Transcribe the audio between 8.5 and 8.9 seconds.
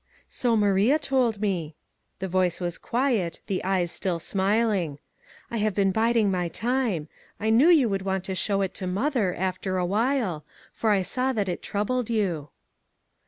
it to